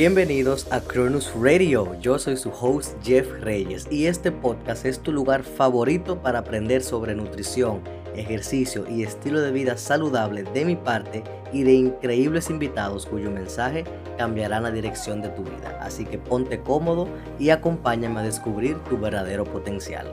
[0.00, 5.12] Bienvenidos a Cronus Radio, yo soy su host Jeff Reyes y este podcast es tu
[5.12, 7.82] lugar favorito para aprender sobre nutrición,
[8.16, 13.84] ejercicio y estilo de vida saludable de mi parte y de increíbles invitados cuyo mensaje
[14.16, 15.78] cambiará la dirección de tu vida.
[15.82, 17.06] Así que ponte cómodo
[17.38, 20.06] y acompáñame a descubrir tu verdadero potencial.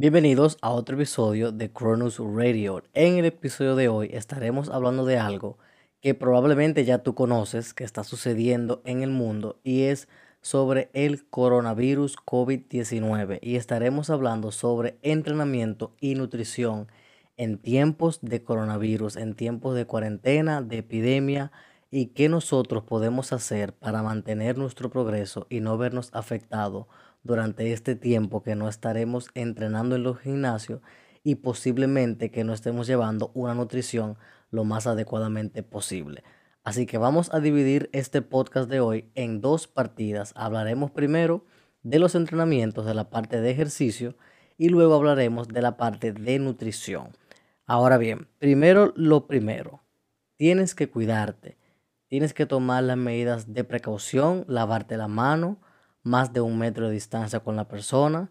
[0.00, 2.84] Bienvenidos a otro episodio de Cronus Radio.
[2.94, 5.58] En el episodio de hoy estaremos hablando de algo
[6.00, 10.06] que probablemente ya tú conoces que está sucediendo en el mundo y es
[10.40, 16.86] sobre el coronavirus COVID-19 y estaremos hablando sobre entrenamiento y nutrición
[17.36, 21.50] en tiempos de coronavirus, en tiempos de cuarentena, de epidemia
[21.90, 26.86] y qué nosotros podemos hacer para mantener nuestro progreso y no vernos afectados
[27.22, 30.80] durante este tiempo que no estaremos entrenando en los gimnasios
[31.22, 34.16] y posiblemente que no estemos llevando una nutrición
[34.50, 36.24] lo más adecuadamente posible.
[36.64, 40.32] Así que vamos a dividir este podcast de hoy en dos partidas.
[40.36, 41.44] Hablaremos primero
[41.82, 44.16] de los entrenamientos de la parte de ejercicio
[44.56, 47.16] y luego hablaremos de la parte de nutrición.
[47.64, 49.82] Ahora bien, primero lo primero,
[50.36, 51.58] tienes que cuidarte,
[52.08, 55.60] tienes que tomar las medidas de precaución, lavarte la mano,
[56.02, 58.30] más de un metro de distancia con la persona,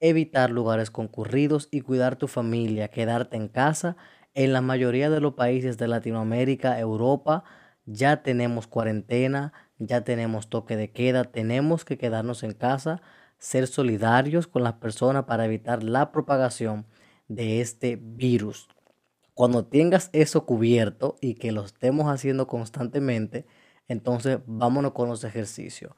[0.00, 3.96] evitar lugares concurridos y cuidar tu familia, quedarte en casa.
[4.34, 7.44] En la mayoría de los países de Latinoamérica, Europa,
[7.86, 13.02] ya tenemos cuarentena, ya tenemos toque de queda, tenemos que quedarnos en casa,
[13.38, 16.86] ser solidarios con las personas para evitar la propagación
[17.28, 18.68] de este virus.
[19.34, 23.46] Cuando tengas eso cubierto y que lo estemos haciendo constantemente,
[23.88, 25.92] entonces vámonos con los ejercicios.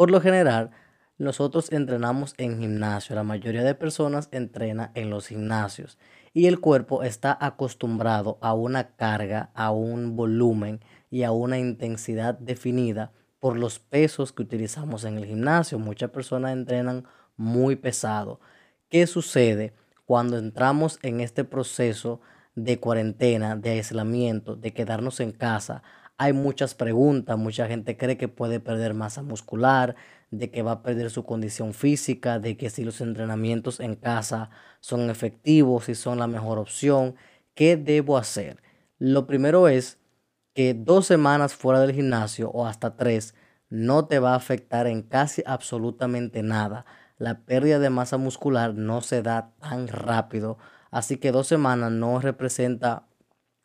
[0.00, 0.70] Por lo general,
[1.18, 3.14] nosotros entrenamos en gimnasio.
[3.14, 5.98] La mayoría de personas entrena en los gimnasios.
[6.32, 10.80] Y el cuerpo está acostumbrado a una carga, a un volumen
[11.10, 15.78] y a una intensidad definida por los pesos que utilizamos en el gimnasio.
[15.78, 17.04] Muchas personas entrenan
[17.36, 18.40] muy pesado.
[18.88, 19.74] ¿Qué sucede
[20.06, 22.22] cuando entramos en este proceso
[22.54, 25.82] de cuarentena, de aislamiento, de quedarnos en casa?
[26.20, 29.96] Hay muchas preguntas, mucha gente cree que puede perder masa muscular,
[30.30, 34.50] de que va a perder su condición física, de que si los entrenamientos en casa
[34.80, 37.14] son efectivos, si son la mejor opción,
[37.54, 38.62] ¿qué debo hacer?
[38.98, 39.98] Lo primero es
[40.52, 43.34] que dos semanas fuera del gimnasio o hasta tres
[43.70, 46.84] no te va a afectar en casi absolutamente nada.
[47.16, 50.58] La pérdida de masa muscular no se da tan rápido,
[50.90, 53.06] así que dos semanas no representa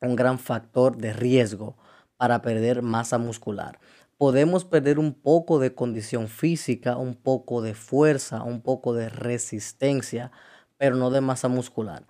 [0.00, 1.76] un gran factor de riesgo
[2.20, 3.80] para perder masa muscular.
[4.18, 10.30] Podemos perder un poco de condición física, un poco de fuerza, un poco de resistencia,
[10.76, 12.06] pero no de masa muscular.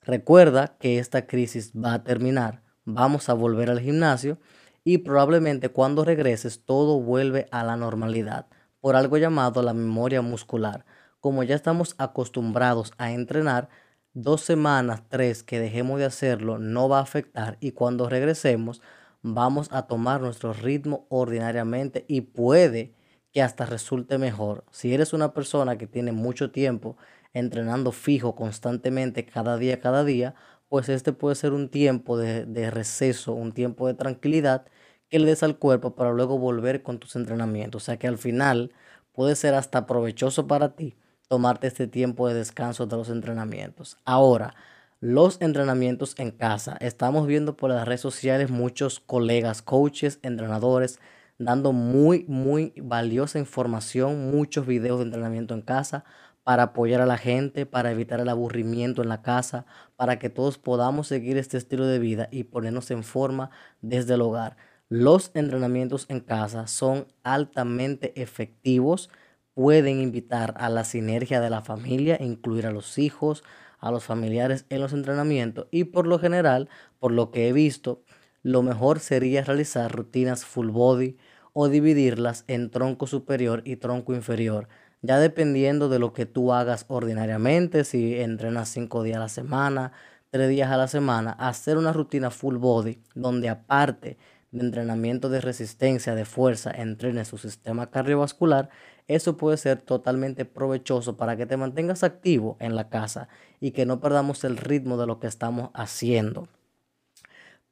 [0.00, 4.38] Recuerda que esta crisis va a terminar, vamos a volver al gimnasio
[4.82, 8.48] y probablemente cuando regreses todo vuelve a la normalidad
[8.80, 10.84] por algo llamado la memoria muscular.
[11.20, 13.68] Como ya estamos acostumbrados a entrenar,
[14.12, 18.82] dos semanas, tres que dejemos de hacerlo no va a afectar y cuando regresemos
[19.22, 22.94] vamos a tomar nuestro ritmo ordinariamente y puede
[23.32, 24.64] que hasta resulte mejor.
[24.70, 26.96] Si eres una persona que tiene mucho tiempo
[27.32, 30.34] entrenando fijo constantemente cada día, cada día,
[30.68, 34.66] pues este puede ser un tiempo de, de receso, un tiempo de tranquilidad
[35.08, 37.82] que le des al cuerpo para luego volver con tus entrenamientos.
[37.82, 38.72] O sea que al final
[39.12, 40.96] puede ser hasta provechoso para ti
[41.28, 43.96] tomarte este tiempo de descanso de los entrenamientos.
[44.04, 44.54] Ahora,
[45.02, 46.76] los entrenamientos en casa.
[46.80, 51.00] Estamos viendo por las redes sociales muchos colegas, coaches, entrenadores,
[51.38, 56.04] dando muy, muy valiosa información, muchos videos de entrenamiento en casa
[56.44, 59.66] para apoyar a la gente, para evitar el aburrimiento en la casa,
[59.96, 63.50] para que todos podamos seguir este estilo de vida y ponernos en forma
[63.80, 64.56] desde el hogar.
[64.88, 69.10] Los entrenamientos en casa son altamente efectivos,
[69.54, 73.42] pueden invitar a la sinergia de la familia, incluir a los hijos,
[73.82, 78.02] a los familiares en los entrenamientos y por lo general, por lo que he visto,
[78.42, 81.18] lo mejor sería realizar rutinas full body
[81.52, 84.68] o dividirlas en tronco superior y tronco inferior,
[85.02, 89.92] ya dependiendo de lo que tú hagas ordinariamente, si entrenas cinco días a la semana,
[90.30, 94.16] tres días a la semana, hacer una rutina full body donde aparte
[94.52, 98.70] de entrenamiento de resistencia, de fuerza, entrene su sistema cardiovascular,
[99.08, 103.28] eso puede ser totalmente provechoso para que te mantengas activo en la casa
[103.60, 106.48] y que no perdamos el ritmo de lo que estamos haciendo.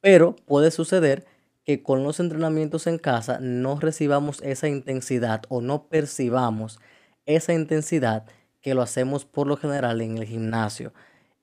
[0.00, 1.27] Pero puede suceder
[1.65, 6.81] que con los entrenamientos en casa no recibamos esa intensidad o no percibamos
[7.27, 8.27] esa intensidad
[8.61, 10.93] que lo hacemos por lo general en el gimnasio.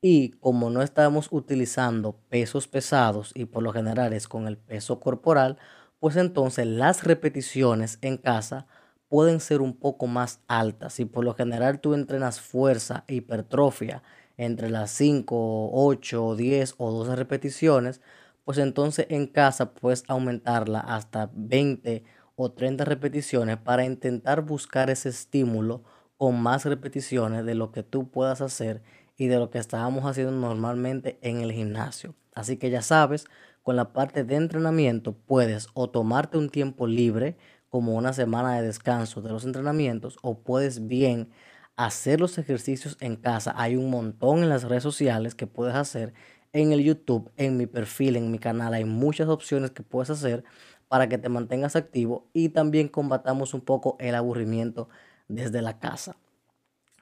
[0.02, 5.00] Y como no estamos utilizando pesos pesados y por lo general es con el peso
[5.00, 5.58] corporal,
[6.00, 8.68] pues entonces las repeticiones en casa
[9.10, 11.00] pueden ser un poco más altas.
[11.00, 14.04] Y por lo general tú entrenas fuerza, hipertrofia
[14.38, 18.02] entre las 5, 8, 10 o 12 repeticiones,
[18.44, 22.04] pues entonces en casa puedes aumentarla hasta 20
[22.36, 25.84] o 30 repeticiones para intentar buscar ese estímulo
[26.18, 28.84] con más repeticiones de lo que tú puedas hacer
[29.18, 32.16] y de lo que estábamos haciendo normalmente en el gimnasio.
[32.34, 33.26] Así que ya sabes,
[33.64, 37.36] con la parte de entrenamiento puedes o tomarte un tiempo libre
[37.70, 41.30] como una semana de descanso de los entrenamientos o puedes bien
[41.76, 43.54] hacer los ejercicios en casa.
[43.56, 46.14] Hay un montón en las redes sociales que puedes hacer
[46.54, 48.74] en el YouTube, en mi perfil, en mi canal.
[48.74, 50.44] Hay muchas opciones que puedes hacer
[50.88, 54.90] para que te mantengas activo y también combatamos un poco el aburrimiento
[55.28, 56.16] desde la casa.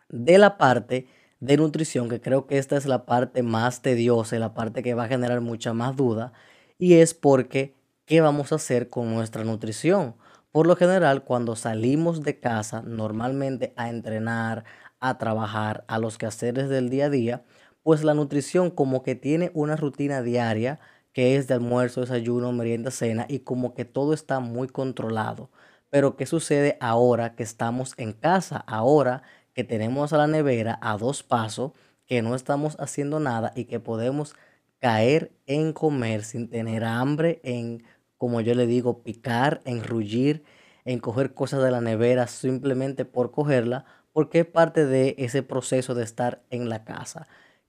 [0.10, 1.08] De la parte
[1.40, 4.94] de nutrición, que creo que esta es la parte más tediosa y la parte que
[4.94, 6.34] va a generar mucha más duda,
[6.78, 7.76] y es porque,
[8.06, 10.16] ¿qué vamos a hacer con nuestra nutrición?
[10.56, 14.64] Por lo general, cuando salimos de casa, normalmente a entrenar,
[15.02, 17.44] a trabajar, a los quehaceres del día a día,
[17.84, 20.80] pues la nutrición como que tiene una rutina diaria
[21.12, 25.50] que es de almuerzo, desayuno, merienda, cena y como que todo está muy controlado.
[25.90, 28.64] Pero ¿qué sucede ahora que estamos en casa?
[28.66, 29.24] Ahora
[29.54, 31.74] que tenemos a la nevera a dos pasos,
[32.06, 34.36] que no estamos haciendo nada y que podemos
[34.80, 37.84] caer en comer sin tener hambre, en,
[38.18, 40.44] como yo le digo, picar, en rullir,
[40.86, 45.96] en coger cosas de la nevera simplemente por cogerla, porque es parte de ese proceso
[45.96, 47.28] de estar en la casa.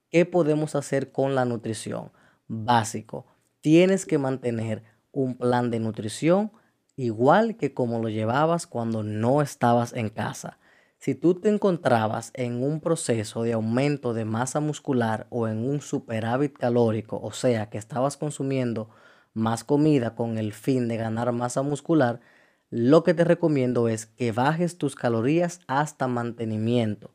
[0.09, 2.11] ¿Qué podemos hacer con la nutrición?
[2.47, 3.25] Básico,
[3.61, 6.51] tienes que mantener un plan de nutrición
[6.95, 10.57] igual que como lo llevabas cuando no estabas en casa.
[10.99, 15.79] Si tú te encontrabas en un proceso de aumento de masa muscular o en un
[15.81, 18.89] superávit calórico, o sea, que estabas consumiendo
[19.37, 22.19] más comida con el fin de ganar masa muscular,
[22.69, 27.13] lo que te recomiendo es que bajes tus calorías hasta mantenimiento,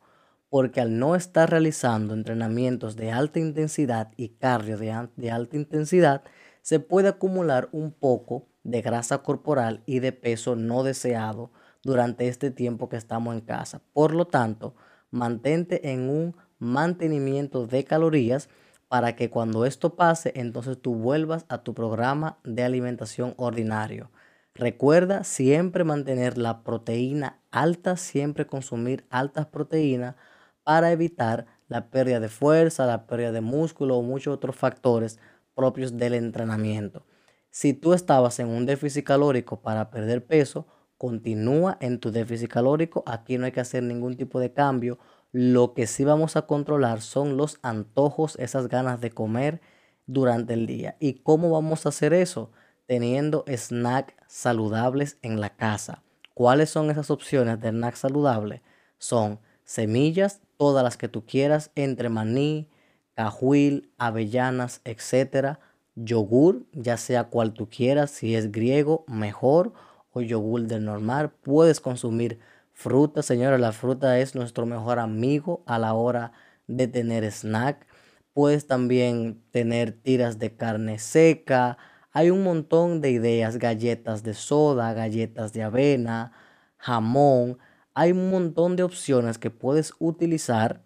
[0.48, 6.22] porque al no estar realizando entrenamientos de alta intensidad y cardio de, de alta intensidad,
[6.62, 11.50] se puede acumular un poco de grasa corporal y de peso no deseado
[11.82, 13.82] durante este tiempo que estamos en casa.
[13.92, 14.76] Por lo tanto,
[15.10, 18.48] mantente en un mantenimiento de calorías
[18.92, 24.10] para que cuando esto pase, entonces tú vuelvas a tu programa de alimentación ordinario.
[24.54, 30.16] Recuerda siempre mantener la proteína alta, siempre consumir altas proteínas
[30.62, 35.18] para evitar la pérdida de fuerza, la pérdida de músculo o muchos otros factores
[35.54, 37.06] propios del entrenamiento.
[37.48, 40.66] Si tú estabas en un déficit calórico para perder peso,
[40.98, 43.04] continúa en tu déficit calórico.
[43.06, 44.98] Aquí no hay que hacer ningún tipo de cambio.
[45.32, 49.62] Lo que sí vamos a controlar son los antojos, esas ganas de comer
[50.06, 50.96] durante el día.
[51.00, 52.50] ¿Y cómo vamos a hacer eso?
[52.86, 56.02] Teniendo snacks saludables en la casa.
[56.34, 58.60] ¿Cuáles son esas opciones de snacks saludables?
[58.98, 62.68] Son semillas, todas las que tú quieras, entre maní,
[63.14, 65.60] cajuil, avellanas, etcétera.
[65.94, 69.72] Yogur, ya sea cual tú quieras, si es griego, mejor
[70.12, 71.30] o yogur del normal.
[71.30, 72.38] Puedes consumir
[72.72, 73.58] fruta, señora.
[73.58, 76.32] La fruta es nuestro mejor amigo a la hora
[76.66, 77.86] de tener snack.
[78.32, 81.78] Puedes también tener tiras de carne seca.
[82.12, 86.32] Hay un montón de ideas, galletas de soda, galletas de avena,
[86.78, 87.58] jamón.
[87.94, 90.82] Hay un montón de opciones que puedes utilizar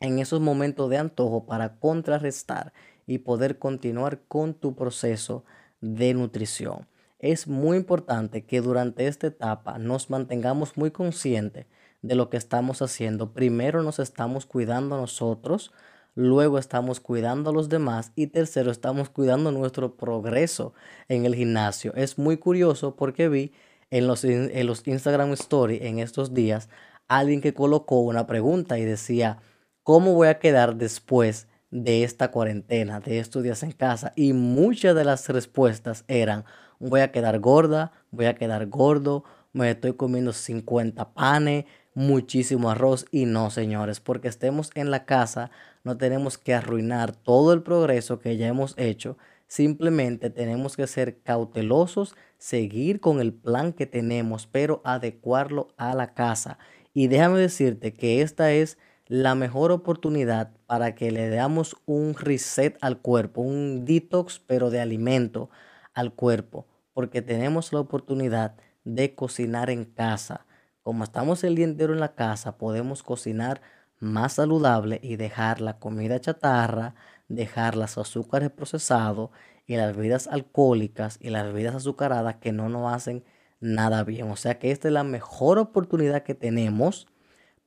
[0.00, 2.72] en esos momentos de antojo para contrarrestar
[3.06, 5.44] y poder continuar con tu proceso
[5.80, 6.86] de nutrición
[7.18, 11.66] es muy importante que durante esta etapa nos mantengamos muy conscientes
[12.02, 13.32] de lo que estamos haciendo.
[13.32, 15.72] Primero nos estamos cuidando nosotros,
[16.14, 20.74] luego estamos cuidando a los demás y tercero estamos cuidando nuestro progreso
[21.08, 21.92] en el gimnasio.
[21.94, 23.52] Es muy curioso porque vi
[23.90, 26.68] en los, en los Instagram Stories en estos días
[27.08, 29.38] alguien que colocó una pregunta y decía,
[29.82, 34.12] ¿cómo voy a quedar después de esta cuarentena, de estos días en casa?
[34.14, 36.44] Y muchas de las respuestas eran,
[36.78, 43.06] voy a quedar gorda, voy a quedar gordo, me estoy comiendo 50 panes, muchísimo arroz
[43.10, 45.50] y no, señores, porque estemos en la casa,
[45.84, 49.18] no tenemos que arruinar todo el progreso que ya hemos hecho,
[49.48, 56.14] simplemente tenemos que ser cautelosos, seguir con el plan que tenemos, pero adecuarlo a la
[56.14, 56.58] casa.
[56.94, 62.76] Y déjame decirte que esta es la mejor oportunidad para que le damos un reset
[62.80, 65.48] al cuerpo, un detox, pero de alimento
[65.94, 70.46] al cuerpo, porque tenemos la oportunidad de cocinar en casa,
[70.82, 73.60] Como estamos el día entero en la casa, podemos cocinar
[74.00, 76.94] más saludable y dejar la comida chatarra,
[77.28, 79.30] dejar los azúcares procesados
[79.66, 83.24] y las bebidas alcohólicas y las bebidas azucaradas que no nos hacen
[83.60, 84.30] nada bien.
[84.30, 87.06] O sea que esta es la mejor oportunidad que tenemos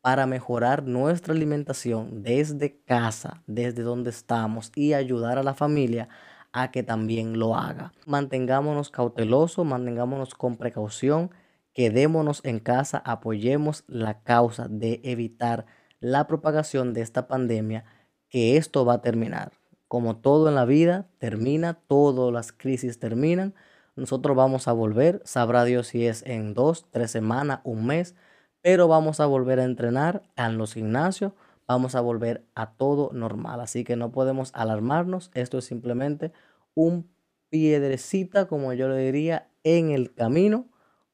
[0.01, 6.10] para mejorar nuestra alimentación desde casa, desde donde estamos y ayudar a la familia
[6.53, 7.93] a que también lo haga.
[8.05, 11.31] Mantengámonos cautelosos, mantengámonos con precaución,
[11.74, 15.65] quedémonos en casa, apoyemos la causa de evitar
[16.00, 17.86] la propagación de esta pandemia,
[18.29, 19.51] que esto va a terminar.
[19.88, 23.53] Como todo en la vida, termina, todas las crisis terminan.
[23.96, 28.15] Nosotros vamos a volver, sabrá Dios si es en dos, tres semanas, un mes,
[28.62, 31.34] pero vamos a volver a entrenar en los gimnasios,
[31.72, 33.62] vamos a volver a todo normal.
[33.62, 36.32] Así que no podemos alarmarnos, esto es simplemente
[36.74, 37.10] un
[37.50, 40.68] piedrecita, como yo le diría, en el camino.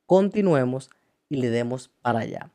[0.06, 0.90] Continuemos
[1.30, 2.52] y le demos para allá.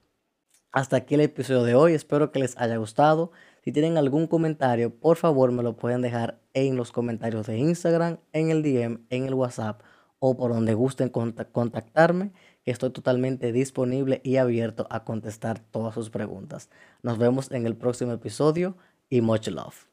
[0.73, 3.31] Hasta aquí el episodio de hoy, espero que les haya gustado.
[3.63, 8.19] Si tienen algún comentario, por favor me lo pueden dejar en los comentarios de Instagram,
[8.33, 9.83] en el DM, en el WhatsApp
[10.19, 12.33] o por donde gusten contactarme,
[12.71, 16.71] estoy totalmente disponible y abierto a contestar todas sus preguntas.
[17.03, 18.77] Nos vemos en el próximo episodio
[19.11, 19.92] y much love.